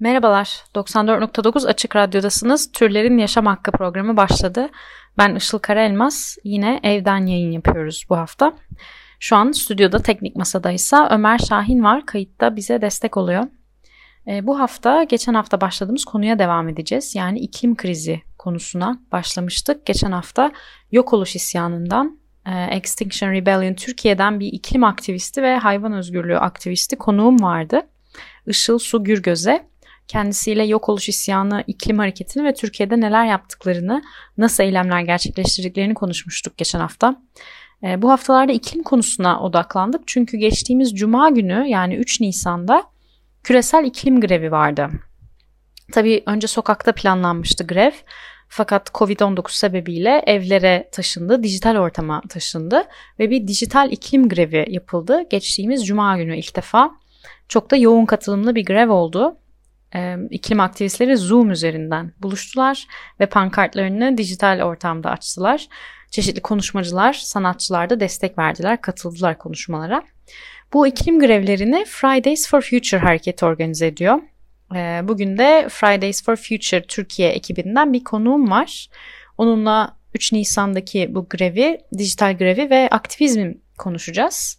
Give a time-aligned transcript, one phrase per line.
[0.00, 2.72] Merhabalar, 94.9 Açık Radyo'dasınız.
[2.72, 4.68] Türlerin Yaşam Hakkı programı başladı.
[5.18, 8.52] Ben Işıl Karaelmaz, yine evden yayın yapıyoruz bu hafta.
[9.18, 13.44] Şu an stüdyoda teknik masadaysa Ömer Şahin var, kayıtta bize destek oluyor.
[14.26, 17.14] E, bu hafta, geçen hafta başladığımız konuya devam edeceğiz.
[17.14, 19.86] Yani iklim krizi konusuna başlamıştık.
[19.86, 20.52] Geçen hafta
[20.92, 27.42] yok oluş isyanından e, Extinction Rebellion Türkiye'den bir iklim aktivisti ve hayvan özgürlüğü aktivisti konuğum
[27.42, 27.82] vardı.
[28.46, 29.69] Işıl Su Gürgöz'e
[30.10, 34.02] kendisiyle yok oluş isyanı, iklim hareketini ve Türkiye'de neler yaptıklarını,
[34.38, 37.22] nasıl eylemler gerçekleştirdiklerini konuşmuştuk geçen hafta.
[37.82, 42.84] E, bu haftalarda iklim konusuna odaklandık çünkü geçtiğimiz cuma günü yani 3 Nisan'da
[43.42, 44.88] küresel iklim grevi vardı.
[45.92, 47.92] Tabii önce sokakta planlanmıştı grev.
[48.48, 52.82] Fakat Covid-19 sebebiyle evlere taşındı, dijital ortama taşındı
[53.18, 55.22] ve bir dijital iklim grevi yapıldı.
[55.30, 56.90] Geçtiğimiz cuma günü ilk defa.
[57.48, 59.36] Çok da yoğun katılımlı bir grev oldu
[59.94, 62.86] e, iklim aktivistleri Zoom üzerinden buluştular
[63.20, 65.68] ve pankartlarını dijital ortamda açtılar.
[66.10, 70.02] Çeşitli konuşmacılar, sanatçılar da destek verdiler, katıldılar konuşmalara.
[70.72, 74.20] Bu iklim grevlerini Fridays for Future hareketi organize ediyor.
[74.74, 78.88] E, bugün de Fridays for Future Türkiye ekibinden bir konuğum var.
[79.38, 84.58] Onunla 3 Nisan'daki bu grevi, dijital grevi ve aktivizmi konuşacağız.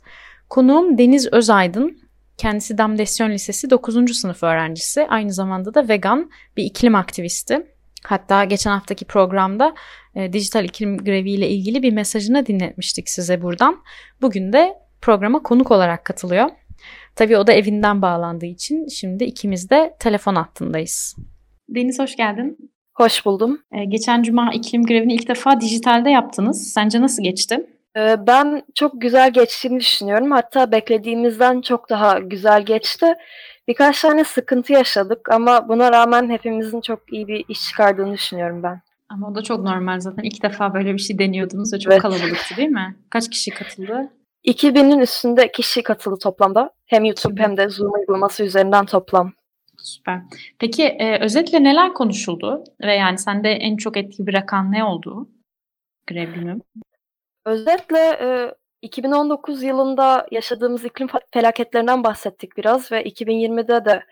[0.50, 2.01] Konuğum Deniz Özaydın,
[2.38, 4.18] Kendisi Damdesyon Lisesi 9.
[4.18, 5.08] sınıf öğrencisi.
[5.08, 7.68] Aynı zamanda da vegan bir iklim aktivisti.
[8.04, 9.76] Hatta geçen haftaki programda
[10.16, 13.78] e, dijital iklim greviyle ilgili bir mesajını dinletmiştik size buradan.
[14.22, 16.50] Bugün de programa konuk olarak katılıyor.
[17.16, 21.16] Tabii o da evinden bağlandığı için şimdi ikimiz de telefon hattındayız.
[21.70, 22.72] Deniz hoş geldin.
[22.94, 23.62] Hoş buldum.
[23.72, 26.74] E, geçen cuma iklim grevini ilk defa dijitalde yaptınız.
[26.74, 27.66] Sence nasıl geçti?
[27.98, 30.32] Ee, Ben çok güzel geçtiğini düşünüyorum.
[30.32, 33.14] Hatta beklediğimizden çok daha güzel geçti.
[33.68, 38.82] Birkaç tane sıkıntı yaşadık ama buna rağmen hepimizin çok iyi bir iş çıkardığını düşünüyorum ben.
[39.10, 40.24] Ama o da çok normal zaten.
[40.24, 42.02] İlk defa böyle bir şey deniyordunuz ve çok Evet.
[42.02, 42.96] kalabalıktı değil mi?
[43.10, 44.12] Kaç kişi katıldı?
[44.46, 46.72] 2000'in üstünde kişi katıldı toplamda.
[46.86, 47.44] Hem YouTube 2000.
[47.44, 49.34] hem de Zoom uygulaması üzerinden toplam.
[49.78, 50.22] Süper.
[50.60, 52.64] Peki e, özetle neler konuşuldu?
[52.82, 55.30] Ve yani sende en çok etki bırakan ne oldu?
[56.08, 56.60] Grev günü.
[57.46, 64.04] Özetle e, 2019 yılında yaşadığımız iklim fe- felaketlerinden bahsettik biraz ve 2020'de de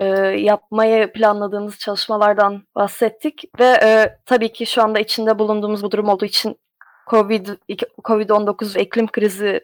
[0.00, 0.06] e,
[0.40, 6.24] yapmayı planladığımız çalışmalardan bahsettik ve e, tabii ki şu anda içinde bulunduğumuz bu durum olduğu
[6.24, 6.58] için
[7.10, 7.48] Covid
[8.04, 9.60] Covid-19 ve iklim krizi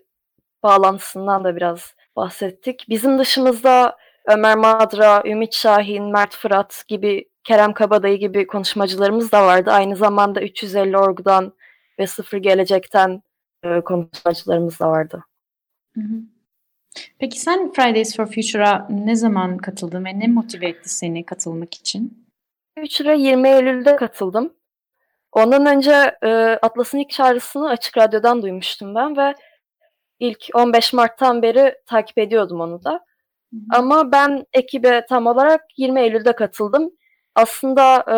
[0.63, 2.87] bağlantısından da biraz bahsettik.
[2.89, 9.71] Bizim dışımızda Ömer Madra, Ümit Şahin, Mert Fırat gibi Kerem Kabadayı gibi konuşmacılarımız da vardı.
[9.71, 11.53] Aynı zamanda 350 Orgu'dan
[12.01, 13.23] ve Sıfır Gelecek'ten
[13.63, 15.25] e, konuşmacılarımız da vardı.
[15.95, 16.21] Hı hı.
[17.19, 22.27] Peki sen Fridays for Future'a ne zaman katıldın ve ne motive etti seni katılmak için?
[22.77, 24.55] 3 lira 20 Eylül'de katıldım.
[25.33, 26.29] Ondan önce e,
[26.63, 29.35] Atlas'ın ilk çağrısını Açık Radyo'dan duymuştum ben ve
[30.19, 32.93] ilk 15 Mart'tan beri takip ediyordum onu da.
[32.93, 33.79] Hı hı.
[33.79, 36.91] Ama ben ekibe tam olarak 20 Eylül'de katıldım.
[37.35, 38.17] Aslında e,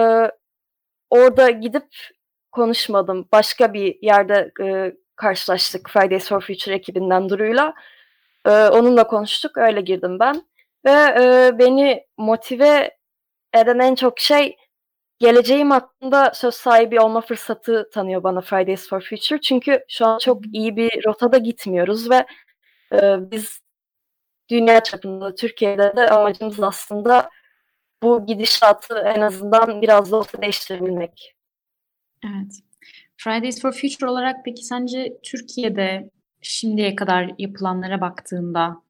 [1.11, 1.89] orada gidip
[2.53, 3.29] konuşmadım.
[3.33, 7.75] Başka bir yerde e, karşılaştık Fridays for Future ekibinden Duru'yla.
[8.47, 10.47] E, onunla konuştuk, öyle girdim ben.
[10.85, 12.97] Ve e, beni motive
[13.55, 14.57] eden en çok şey
[15.19, 19.41] geleceğim hakkında söz sahibi olma fırsatı tanıyor bana Fridays for Future.
[19.41, 22.27] Çünkü şu an çok iyi bir rotada gitmiyoruz ve
[22.93, 23.61] e, biz
[24.51, 27.31] dünya çapında, Türkiye'de de amacımız aslında
[28.03, 31.35] bu gidişatı en azından biraz da olsa değiştirebilmek.
[32.25, 32.53] Evet.
[33.17, 36.11] Fridays for Future olarak peki sence Türkiye'de
[36.41, 38.83] şimdiye kadar yapılanlara baktığında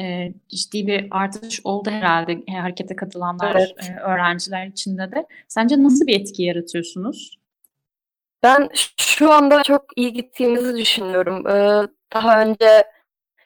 [0.00, 3.90] e, ciddi bir artış oldu herhalde e, harekete katılanlar, Evet.
[3.90, 5.26] e, öğrenciler içinde de.
[5.48, 7.38] Sence nasıl bir etki yaratıyorsunuz?
[8.42, 11.46] Ben şu anda çok iyi gittiğimizi düşünüyorum.
[11.46, 12.84] Ee, daha önce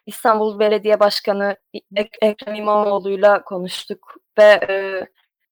[0.06, 1.56] İstanbul Belediye Başkanı
[1.96, 5.06] Ek- Ekrem İmamoğlu'yla konuştuk ve e,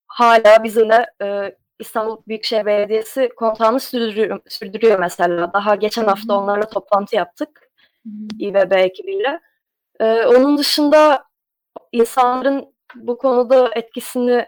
[0.07, 5.53] hala bizimle e, İstanbul Büyükşehir Belediyesi kontağını sürdürüyor, sürdürüyor mesela.
[5.53, 7.69] Daha geçen hafta onlarla toplantı yaptık
[8.39, 9.39] İBB ekibiyle.
[9.99, 11.23] Ee, onun dışında
[11.91, 14.45] insanların bu konuda etkisini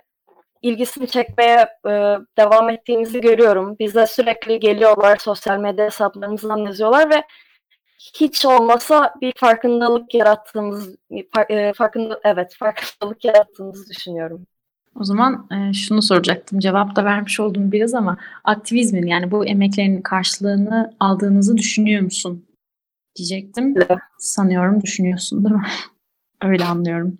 [0.61, 1.91] ilgisini çekmeye e,
[2.37, 3.79] devam ettiğimizi görüyorum.
[3.79, 7.23] Bize sürekli geliyorlar sosyal medya hesaplarımızdan yazıyorlar ve
[8.15, 10.95] hiç olmasa bir farkındalık yarattığımız
[11.49, 14.47] e, farkında evet farkındalık yarattığımızı düşünüyorum.
[14.99, 16.59] O zaman e, şunu soracaktım.
[16.59, 22.45] Cevap da vermiş oldum biraz ama aktivizmin yani bu emeklerinin karşılığını aldığınızı düşünüyor musun?
[23.15, 23.73] Diyecektim.
[23.77, 23.97] Evet.
[24.19, 25.65] Sanıyorum düşünüyorsun değil mi?
[26.41, 27.17] Öyle anlıyorum.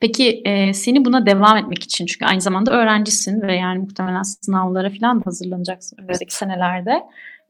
[0.00, 4.90] Peki e, seni buna devam etmek için çünkü aynı zamanda öğrencisin ve yani muhtemelen sınavlara
[4.90, 6.32] falan da hazırlanacaksın önümüzdeki evet.
[6.32, 7.02] senelerde.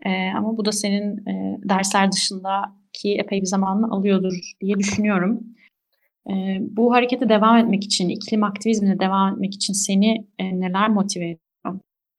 [0.07, 5.41] E, ama bu da senin e, dersler dışındaki epey bir zamanını alıyordur diye düşünüyorum.
[6.31, 11.25] E, bu harekete devam etmek için, iklim aktivizmine devam etmek için seni e, neler motive
[11.25, 11.39] ediyor?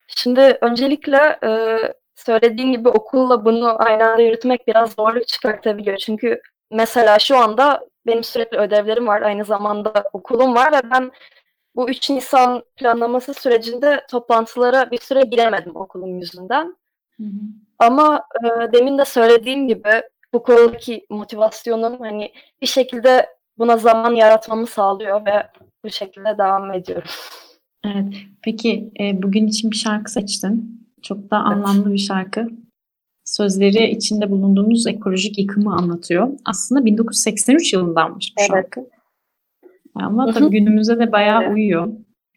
[0.06, 1.78] Şimdi öncelikle e,
[2.14, 5.96] söylediğim gibi okulla bunu aynı anda yürütmek biraz zorluk çıkartabiliyor.
[5.96, 6.40] Çünkü
[6.70, 9.22] mesela şu anda benim sürekli ödevlerim var.
[9.22, 11.10] Aynı zamanda okulum var ve ben
[11.76, 16.76] bu 3 Nisan planlaması sürecinde toplantılara bir süre giremedim okulum yüzünden.
[17.16, 17.40] Hı hı.
[17.78, 20.02] Ama e, demin de söylediğim gibi
[20.32, 23.26] bu konudaki motivasyonum hani bir şekilde
[23.58, 25.46] buna zaman yaratmamı sağlıyor ve
[25.84, 27.08] bu şekilde devam ediyorum.
[27.84, 28.14] Evet.
[28.42, 30.84] Peki e, bugün için bir şarkı seçtin.
[31.02, 32.48] Çok da anlamlı bir şarkı.
[33.24, 36.28] Sözleri içinde bulunduğumuz ekolojik yıkımı anlatıyor.
[36.44, 38.50] Aslında 1983 yılındanmış bu evet.
[38.50, 38.80] şarkı.
[39.94, 41.54] Ama tabii günümüze de bayağı evet.
[41.54, 41.88] uyuyor.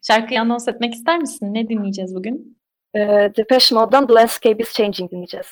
[0.07, 1.53] Şarkıyı anons etmek ister misin?
[1.53, 2.57] Ne dinleyeceğiz bugün?
[2.95, 2.99] E,
[3.37, 5.47] Depeche Mode'dan The Landscape is Changing dinleyeceğiz.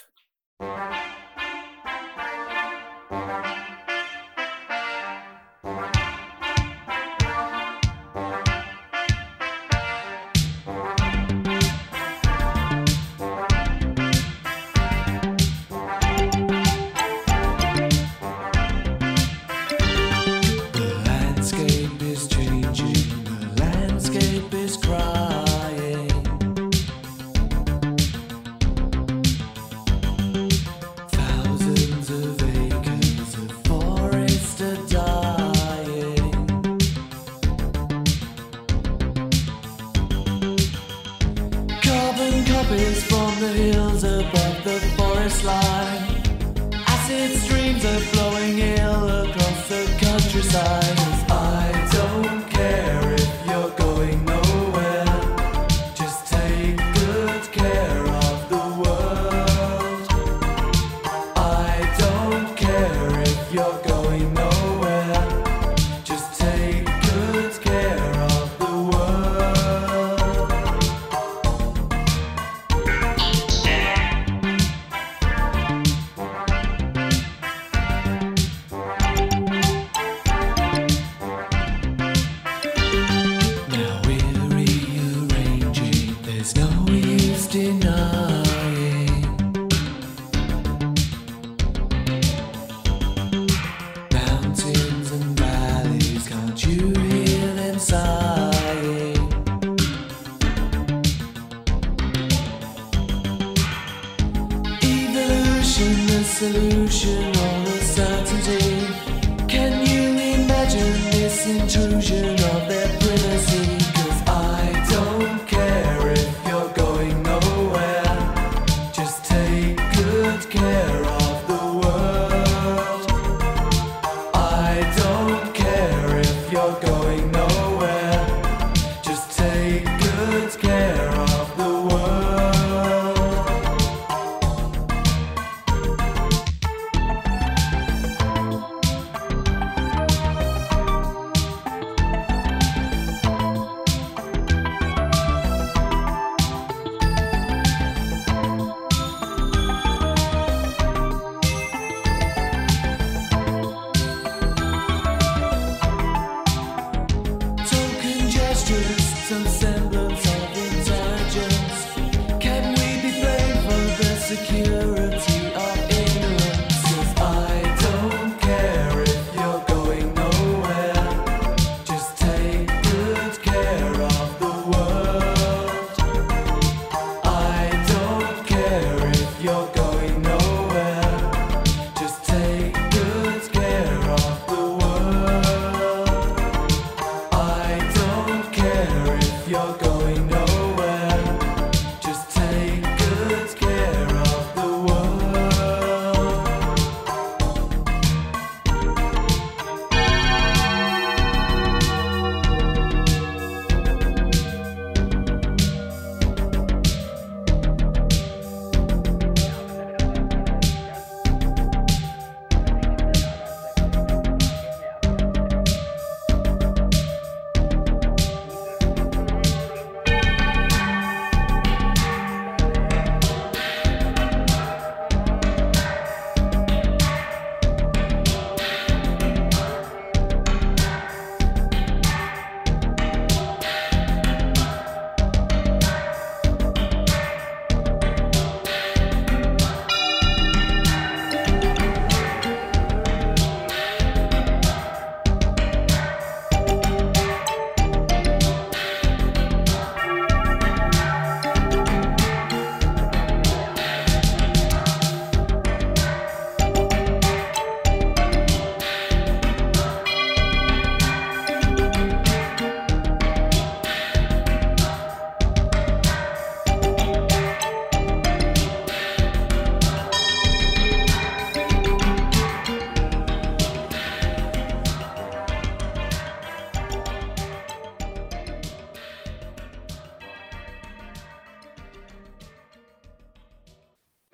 [111.48, 113.75] intrusion of that privacy.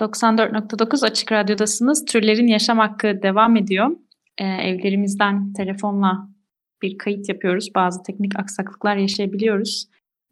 [0.01, 2.05] 94.9 Açık Radyo'dasınız.
[2.05, 3.91] Türlerin Yaşam Hakkı devam ediyor.
[4.37, 6.29] Ee, evlerimizden telefonla
[6.81, 7.75] bir kayıt yapıyoruz.
[7.75, 9.87] Bazı teknik aksaklıklar yaşayabiliyoruz.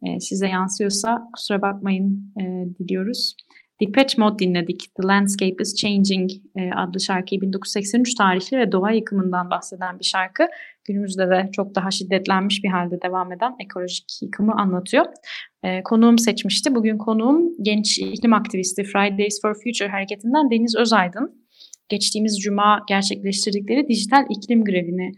[0.06, 2.44] Ee, size yansıyorsa kusura bakmayın e,
[2.78, 3.36] diliyoruz.
[3.80, 4.94] Depeche Mode dinledik.
[4.94, 10.46] The Landscape is Changing e, adlı şarkıyı 1983 tarihli ve doğa yıkımından bahseden bir şarkı.
[10.84, 15.06] Günümüzde de çok daha şiddetlenmiş bir halde devam eden ekolojik yıkımı anlatıyor.
[15.62, 16.74] E, konuğum seçmişti.
[16.74, 21.46] Bugün konuğum genç iklim aktivisti Fridays for Future hareketinden Deniz Özaydın.
[21.88, 25.12] Geçtiğimiz cuma gerçekleştirdikleri dijital iklim grevini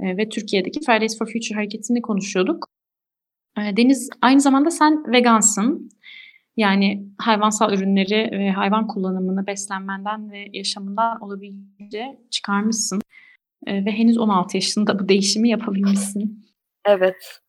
[0.00, 2.68] e, ve Türkiye'deki Fridays for Future hareketini konuşuyorduk.
[3.58, 5.90] E, Deniz aynı zamanda sen vegansın.
[6.56, 13.00] Yani hayvansal ürünleri ve hayvan kullanımını beslenmenden ve yaşamından olabildiğince çıkarmışsın.
[13.66, 16.46] E, ve henüz 16 yaşında bu değişimi yapabilmişsin.
[16.86, 17.40] Evet.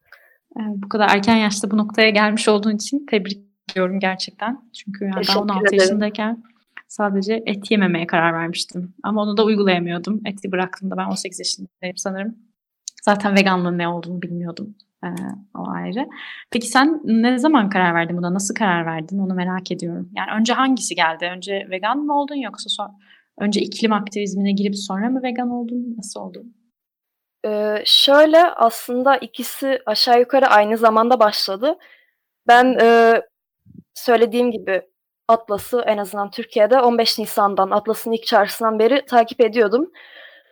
[0.60, 4.62] E, bu kadar erken yaşta bu noktaya gelmiş olduğun için tebrik ediyorum gerçekten.
[4.74, 5.80] Çünkü yani ben 16 ederim.
[5.80, 6.44] yaşındayken
[6.88, 8.94] sadece et yememeye karar vermiştim.
[9.04, 10.22] Ama onu da uygulayamıyordum.
[10.26, 12.36] Eti bıraktığımda ben 18 yaşındayım sanırım.
[13.04, 14.76] Zaten veganlığın ne olduğunu bilmiyordum.
[15.04, 15.08] Ee,
[15.56, 16.08] o ayrı.
[16.52, 18.34] Peki sen ne zaman karar verdin buna?
[18.34, 19.20] Nasıl karar verdin?
[19.20, 20.10] Onu merak ediyorum.
[20.16, 21.26] Yani önce hangisi geldi?
[21.36, 22.96] Önce vegan mı oldun yoksa sonra,
[23.38, 25.96] önce iklim aktivizmine girip sonra mı vegan oldun?
[25.98, 26.46] Nasıl oldu?
[27.48, 31.78] Ee, şöyle aslında ikisi aşağı yukarı aynı zamanda başladı.
[32.48, 33.22] Ben e,
[33.94, 34.82] söylediğim gibi
[35.28, 39.92] Atlas'ı en azından Türkiye'de 15 Nisan'dan Atlas'ın ilk çağrısından beri takip ediyordum.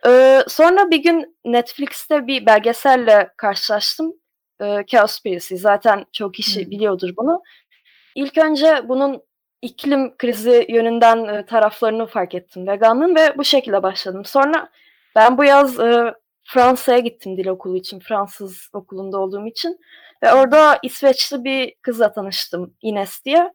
[0.06, 4.12] Ee, sonra bir gün Netflix'te bir belgeselle karşılaştım.
[4.60, 5.54] Ee, Cowspiracy.
[5.54, 6.70] Zaten çok kişi hmm.
[6.70, 7.42] biliyordur bunu.
[8.14, 9.22] İlk önce bunun
[9.62, 14.24] iklim krizi yönünden e, taraflarını fark ettim veganlığın ve bu şekilde başladım.
[14.24, 14.68] Sonra
[15.16, 16.14] ben bu yaz e,
[16.46, 19.80] Fransa'ya gittim dil okulu için, Fransız okulunda olduğum için.
[20.22, 23.52] Ve orada İsveçli bir kızla tanıştım, Ines diye.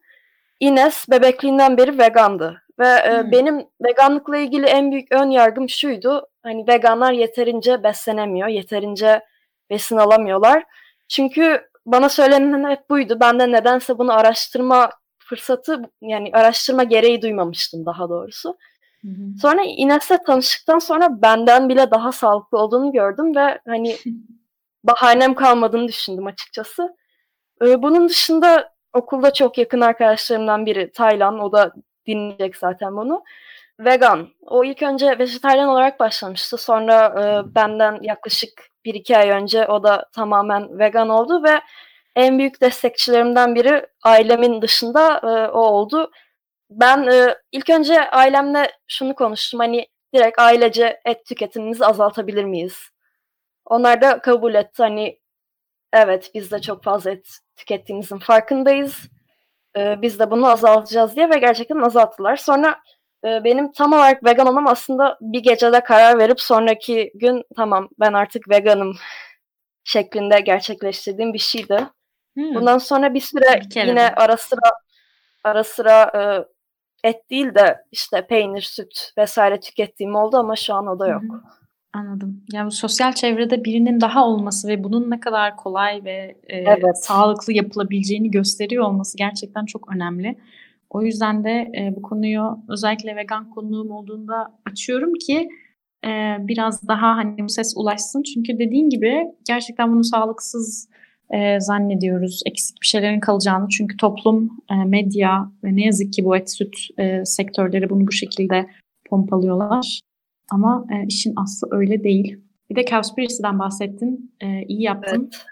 [0.59, 2.61] Ines bebekliğinden beri vegandı.
[2.79, 3.31] Ve e, hmm.
[3.31, 6.27] benim veganlıkla ilgili en büyük ön yargım şuydu.
[6.43, 9.21] Hani veganlar yeterince beslenemiyor, yeterince
[9.69, 10.63] besin alamıyorlar.
[11.07, 13.17] Çünkü bana söylenen hep buydu.
[13.19, 18.57] Ben de nedense bunu araştırma fırsatı yani araştırma gereği duymamıştım daha doğrusu.
[19.05, 19.39] Hı hı.
[19.41, 23.95] Sonra Ines'le tanıştıktan sonra benden bile daha sağlıklı olduğunu gördüm ve hani
[24.83, 26.95] bahanem kalmadığını düşündüm açıkçası.
[27.61, 31.73] Ee, bunun dışında okulda çok yakın arkadaşlarımdan biri Taylan, o da
[32.07, 33.23] dinleyecek zaten bunu.
[33.79, 34.27] Vegan.
[34.41, 36.57] O ilk önce vejetaryen olarak başlamıştı.
[36.57, 38.51] Sonra e, benden yaklaşık
[38.85, 41.61] bir iki ay önce o da tamamen vegan oldu ve
[42.15, 46.11] en büyük destekçilerimden biri ailemin dışında e, o oldu.
[46.71, 52.79] Ben e, ilk önce ailemle şunu konuştum hani direkt ailece et tüketimimizi azaltabilir miyiz?
[53.65, 55.19] Onlar da kabul etti hani
[55.93, 59.09] evet biz de çok fazla et tükettiğimizin farkındayız.
[59.77, 62.35] E, biz de bunu azaltacağız diye ve gerçekten azalttılar.
[62.35, 62.79] Sonra
[63.25, 68.13] e, benim tam olarak vegan olmam aslında bir gecede karar verip sonraki gün tamam ben
[68.13, 68.95] artık veganım
[69.83, 71.87] şeklinde gerçekleştirdiğim bir şeydi.
[72.33, 72.55] Hmm.
[72.55, 74.71] Bundan sonra bir süre bir yine ara sıra
[75.43, 76.21] ara sıra e,
[77.03, 81.23] et değil de işte peynir, süt vesaire tükettiğim oldu ama şu an o da yok.
[81.23, 81.41] Hı-hı.
[81.93, 82.43] Anladım.
[82.53, 87.03] Yani bu sosyal çevrede birinin daha olması ve bunun ne kadar kolay ve e, evet.
[87.03, 90.37] sağlıklı yapılabileceğini gösteriyor olması gerçekten çok önemli.
[90.89, 95.49] O yüzden de e, bu konuyu özellikle vegan konuğum olduğunda açıyorum ki
[96.05, 98.23] e, biraz daha hani bu ses ulaşsın.
[98.23, 100.89] Çünkü dediğin gibi gerçekten bunu sağlıksız
[101.33, 102.41] e, zannediyoruz.
[102.45, 103.69] Eksik bir şeylerin kalacağını.
[103.69, 108.11] Çünkü toplum, e, medya ve ne yazık ki bu et süt e, sektörleri bunu bu
[108.11, 108.67] şekilde
[109.09, 109.99] pompalıyorlar.
[110.51, 112.39] Ama e, işin aslı öyle değil.
[112.69, 114.35] Bir de Cowspiracy'den bahsettin.
[114.41, 115.29] E, iyi yaptın.
[115.33, 115.45] Evet.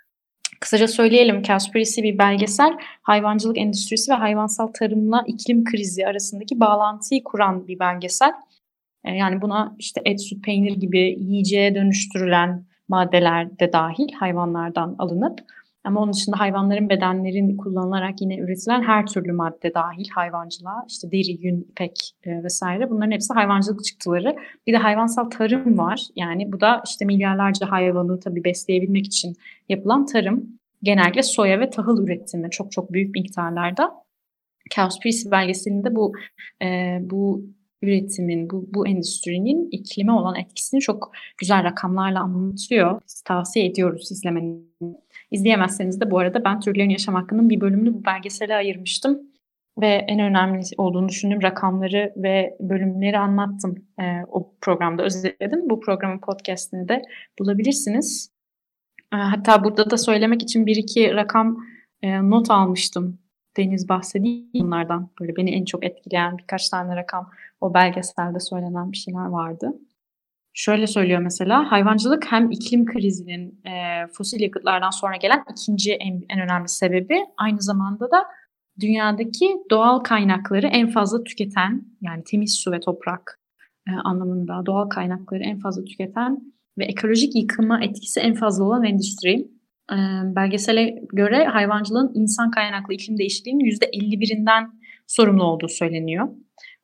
[0.60, 7.68] Kısaca söyleyelim, Cowspiracy bir belgesel, hayvancılık endüstrisi ve hayvansal tarımla iklim krizi arasındaki bağlantıyı kuran
[7.68, 8.32] bir belgesel.
[9.06, 15.40] E, yani buna işte et, süt, peynir gibi yiyeceğe dönüştürülen maddeler de dahil hayvanlardan alınıp
[15.90, 21.46] ama onun dışında hayvanların bedenlerin kullanılarak yine üretilen her türlü madde dahil hayvancılığa işte deri,
[21.46, 24.36] yün, ipek e, vesaire bunların hepsi hayvancılık çıktıları.
[24.68, 26.02] Bir de hayvansal tarım var.
[26.16, 29.36] Yani bu da işte milyarlarca hayvanı tabii besleyebilmek için
[29.70, 30.60] yapılan tarım.
[30.84, 33.92] Genellikle soya ve tahıl üretimi çok çok büyük miktarlarda.
[34.76, 36.14] Cowspiracy belgeselinde bu
[36.62, 37.46] e, bu
[37.82, 43.02] üretimin, bu, bu endüstrinin iklime olan etkisini çok güzel rakamlarla anlatıyor.
[43.08, 44.60] Biz tavsiye ediyoruz izlemeni.
[45.32, 49.22] İzleyemezseniz de bu arada ben Türlerin Yaşam Hakkı'nın bir bölümünü bu belgesele ayırmıştım.
[49.82, 53.76] Ve en önemli olduğunu düşündüğüm rakamları ve bölümleri anlattım.
[54.00, 55.70] E, o programda özetledim.
[55.70, 57.02] Bu programın podcastini de
[57.40, 58.32] bulabilirsiniz.
[59.14, 61.58] E, hatta burada da söylemek için bir iki rakam
[62.02, 63.20] e, not almıştım.
[63.58, 65.10] Deniz bahsedeyim bunlardan.
[65.22, 67.30] Böyle beni en çok etkileyen birkaç tane rakam
[67.62, 69.74] o belgeselde söylenen bir şeyler vardı.
[70.54, 76.40] Şöyle söylüyor mesela hayvancılık hem iklim krizinin e, fosil yakıtlardan sonra gelen ikinci en, en
[76.40, 78.26] önemli sebebi aynı zamanda da
[78.80, 83.40] dünyadaki doğal kaynakları en fazla tüketen yani temiz su ve toprak
[83.88, 86.40] e, anlamında doğal kaynakları en fazla tüketen
[86.78, 89.48] ve ekolojik yıkıma etkisi en fazla olan endüstri.
[89.92, 89.98] E,
[90.36, 94.70] belgesele göre hayvancılığın insan kaynaklı iklim değişikliğinin %51'inden
[95.08, 96.30] sorumlu olduğu söyleniyor.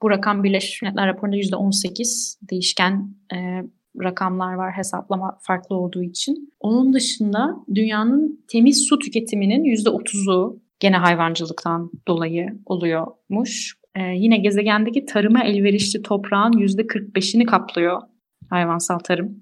[0.02, 3.64] Bu rakam Birleşmiş Milletler raporunda %18 değişken e,
[4.04, 6.54] rakamlar var hesaplama farklı olduğu için.
[6.60, 13.76] Onun dışında dünyanın temiz su tüketiminin %30'u gene hayvancılıktan dolayı oluyormuş.
[13.96, 18.02] Ee, yine gezegendeki tarıma elverişli toprağın %45'ini kaplıyor
[18.50, 19.42] hayvansal tarım.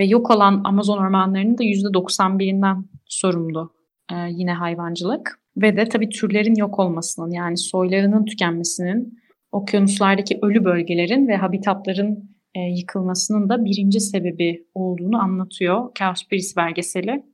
[0.00, 3.72] Ve yok olan Amazon ormanlarının da %91'inden sorumlu
[4.12, 5.40] ee, yine hayvancılık.
[5.56, 9.19] Ve de tabii türlerin yok olmasının yani soylarının tükenmesinin,
[9.52, 17.24] okyanuslardaki ölü bölgelerin ve habitatların e, yıkılmasının da birinci sebebi olduğunu anlatıyor Cowspiracy belgeseli.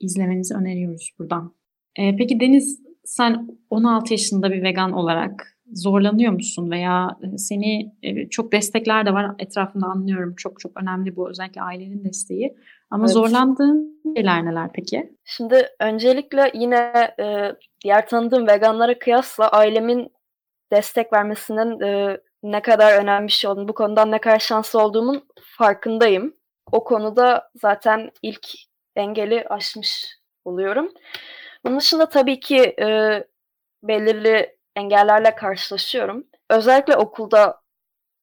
[0.00, 1.54] İzlemenizi öneriyoruz buradan.
[1.98, 8.28] E, peki Deniz sen 16 yaşında bir vegan olarak zorlanıyor musun veya e, seni e,
[8.28, 12.56] çok destekler de var etrafında anlıyorum çok çok önemli bu özellikle ailenin desteği
[12.90, 13.14] ama evet.
[13.14, 15.12] zorlandığın şeyler neler peki?
[15.24, 17.52] Şimdi öncelikle yine e,
[17.84, 20.08] diğer tanıdığım veganlara kıyasla ailemin
[20.72, 25.28] destek vermesinin e, ne kadar önemli bir şey olduğunu, bu konudan ne kadar şanslı olduğumun
[25.58, 26.36] farkındayım.
[26.72, 28.48] O konuda zaten ilk
[28.96, 30.92] engeli aşmış oluyorum.
[31.64, 32.88] Bunun dışında tabii ki e,
[33.82, 36.26] belirli engellerle karşılaşıyorum.
[36.50, 37.60] Özellikle okulda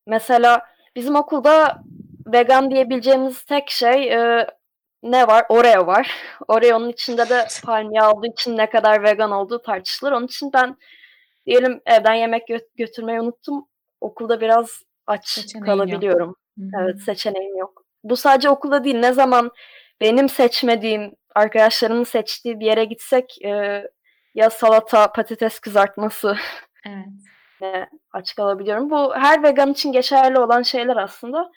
[0.08, 0.62] mesela
[0.96, 1.84] bizim okulda
[2.34, 4.48] vegan diyebileceğimiz tek şey e,
[5.04, 5.46] ne var?
[5.50, 6.12] Oreo var.
[6.48, 10.12] Oreo'nun içinde de palmiye olduğu için ne kadar vegan olduğu tartışılır.
[10.12, 10.78] Onun için ben
[11.50, 13.68] diyelim evden yemek gö- götürmeyi unuttum.
[14.02, 16.36] Okulda biraz aç seçeneğin kalabiliyorum.
[16.58, 16.72] Yok.
[16.82, 17.84] Evet seçeneğim yok.
[18.04, 19.00] Bu sadece okulda değil.
[19.00, 19.52] Ne zaman
[20.02, 23.84] benim seçmediğim, arkadaşlarımın seçtiği bir yere gitsek e,
[24.36, 26.38] ya salata, patates kızartması
[27.62, 27.88] evet.
[28.12, 28.90] aç kalabiliyorum.
[28.90, 31.52] Bu her vegan için geçerli olan şeyler aslında.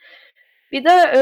[0.72, 1.20] Bir de e,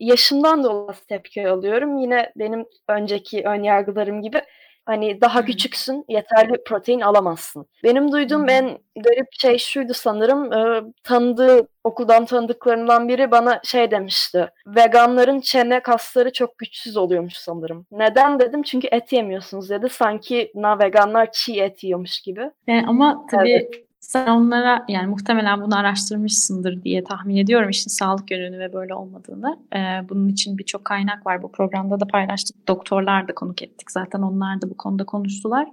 [0.00, 1.98] yaşımdan dolayı tepki alıyorum.
[1.98, 4.42] Yine benim önceki ön yargılarım gibi
[4.86, 7.66] Hani daha küçüksün, yeterli protein alamazsın.
[7.84, 10.52] Benim duyduğum en garip şey şuydu sanırım.
[10.52, 14.50] E, tanıdığı, okuldan tanıdıklarından biri bana şey demişti.
[14.66, 17.86] Veganların çene kasları çok güçsüz oluyormuş sanırım.
[17.92, 18.62] Neden dedim?
[18.62, 19.88] Çünkü et yemiyorsunuz dedi.
[19.88, 22.50] Sanki na veganlar çiğ et yiyormuş gibi.
[22.66, 23.83] Yani ama tabii evet.
[24.06, 29.58] Sen onlara yani muhtemelen bunu araştırmışsındır diye tahmin ediyorum işin sağlık yönünü ve böyle olmadığını.
[29.76, 31.42] Ee, bunun için birçok kaynak var.
[31.42, 32.68] Bu programda da paylaştık.
[32.68, 33.90] Doktorlar da konuk ettik.
[33.90, 35.68] Zaten onlar da bu konuda konuştular.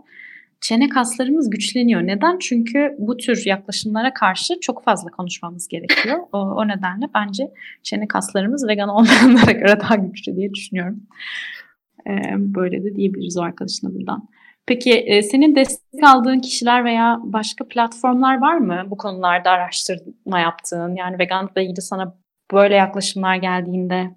[0.62, 2.02] Çene kaslarımız güçleniyor.
[2.02, 2.38] Neden?
[2.40, 6.20] Çünkü bu tür yaklaşımlara karşı çok fazla konuşmamız gerekiyor.
[6.32, 7.52] O, o nedenle bence
[7.84, 11.00] çene kaslarımız vegan olmayanlara göre daha güçlü diye düşünüyorum.
[12.08, 14.28] Ee, böyle de diyebiliriz o arkadaşına buradan.
[14.66, 20.96] Peki e, senin destek aldığın kişiler veya başka platformlar var mı bu konularda araştırma yaptığın?
[20.96, 22.18] Yani veganlıkla ilgili sana
[22.52, 24.16] böyle yaklaşımlar geldiğinde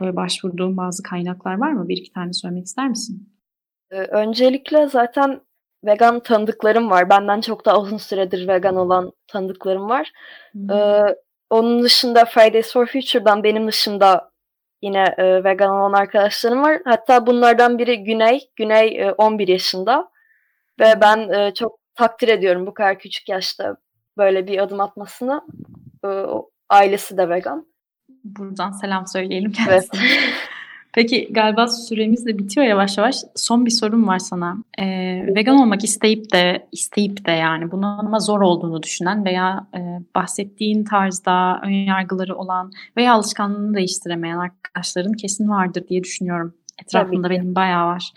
[0.00, 1.88] böyle başvurduğun bazı kaynaklar var mı?
[1.88, 3.34] Bir iki tane söylemek ister misin?
[3.90, 5.40] Ee, öncelikle zaten
[5.84, 7.10] vegan tanıdıklarım var.
[7.10, 10.12] Benden çok daha uzun süredir vegan olan tanıdıklarım var.
[10.52, 10.70] Hmm.
[10.70, 11.02] Ee,
[11.50, 14.30] onun dışında Fridays for Future'dan benim dışında
[14.84, 16.80] Yine e, vegan olan arkadaşlarım var.
[16.84, 18.50] Hatta bunlardan biri Güney.
[18.56, 20.10] Güney e, 11 yaşında.
[20.80, 23.76] Ve ben e, çok takdir ediyorum bu kadar küçük yaşta
[24.18, 25.42] böyle bir adım atmasını.
[26.04, 27.66] E, o, ailesi de vegan.
[28.24, 30.00] Buradan selam söyleyelim kendisine.
[30.00, 30.34] Evet.
[30.94, 33.16] Peki galiba süremiz de bitiyor yavaş yavaş.
[33.34, 34.56] Son bir sorum var sana.
[34.78, 39.80] Ee, vegan olmak isteyip de isteyip de yani bunun ama zor olduğunu düşünen veya e,
[40.14, 46.54] bahsettiğin tarzda ön yargıları olan veya alışkanlığını değiştiremeyen arkadaşların kesin vardır diye düşünüyorum.
[46.82, 48.12] Etrafımda benim bayağı var.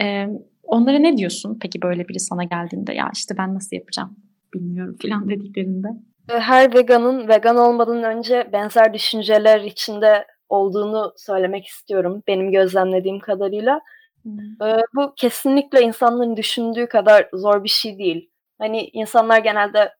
[0.00, 0.28] Ee,
[0.62, 4.16] onlara ne diyorsun peki böyle biri sana geldiğinde ya işte ben nasıl yapacağım
[4.54, 5.88] bilmiyorum filan dediklerinde?
[6.28, 13.80] Her veganın vegan olmadan önce benzer düşünceler içinde olduğunu söylemek istiyorum benim gözlemlediğim kadarıyla.
[14.22, 14.62] Hmm.
[14.62, 18.30] Ee, bu kesinlikle insanların düşündüğü kadar zor bir şey değil.
[18.58, 19.94] Hani insanlar genelde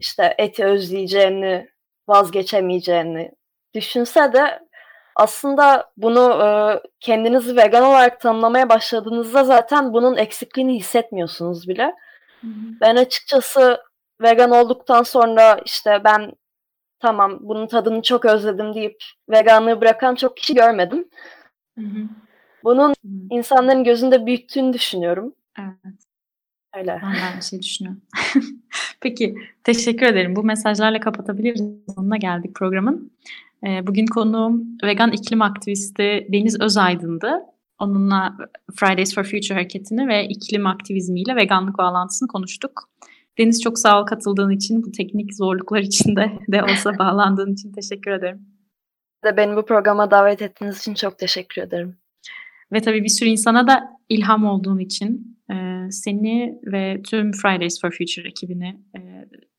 [0.00, 1.68] işte eti özleyeceğini,
[2.08, 3.32] vazgeçemeyeceğini
[3.74, 4.60] düşünse de
[5.16, 6.48] aslında bunu e,
[7.00, 11.94] kendinizi vegan olarak tanımlamaya başladığınızda zaten bunun eksikliğini hissetmiyorsunuz bile.
[12.40, 12.46] Hı
[12.80, 13.78] Ben açıkçası
[14.22, 16.32] vegan olduktan sonra işte ben
[17.04, 18.96] tamam bunun tadını çok özledim deyip
[19.30, 21.04] veganlığı bırakan çok kişi görmedim.
[21.78, 22.08] Hı hı.
[22.64, 23.08] Bunun hı.
[23.30, 25.34] insanların gözünde büyüttüğünü düşünüyorum.
[25.58, 25.96] Evet.
[26.76, 27.00] Öyle.
[27.02, 28.02] Ben de aynı şey düşünüyorum.
[29.00, 30.36] Peki teşekkür ederim.
[30.36, 31.62] Bu mesajlarla kapatabiliriz.
[31.94, 33.12] Sonuna geldik programın.
[33.66, 37.42] Ee, bugün konuğum vegan iklim aktivisti Deniz Özaydın'dı.
[37.78, 38.36] Onunla
[38.74, 42.88] Fridays for Future hareketini ve iklim aktivizmiyle veganlık bağlantısını konuştuk.
[43.38, 48.10] Deniz çok sağ ol katıldığın için, bu teknik zorluklar içinde de olsa bağlandığın için teşekkür
[48.10, 48.46] ederim.
[49.24, 51.96] De beni bu programa davet ettiğiniz için çok teşekkür ederim.
[52.72, 55.54] Ve tabii bir sürü insana da ilham olduğun için e,
[55.90, 59.00] seni ve tüm Fridays for Future ekibini e,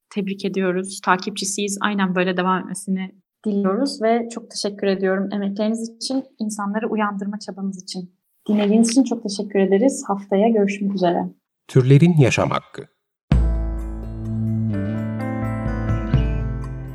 [0.10, 1.02] tebrik ediyoruz.
[1.02, 1.78] Takipçisiyiz.
[1.82, 3.12] Aynen böyle devam etmesini
[3.46, 8.16] diliyoruz ve çok teşekkür ediyorum emekleriniz için, insanları uyandırma çabanız için.
[8.50, 10.04] Dinlediğiniz için çok teşekkür ederiz.
[10.08, 11.20] Haftaya görüşmek üzere.
[11.68, 12.95] Türlerin yaşam hakkı.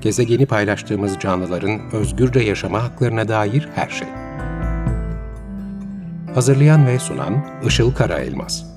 [0.00, 4.08] Gezegeni paylaştığımız canlıların özgürce yaşama haklarına dair her şey.
[6.34, 8.69] Hazırlayan ve sunan Işıl Karaelmaz.